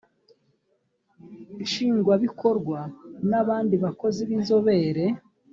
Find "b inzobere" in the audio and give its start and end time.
4.27-5.05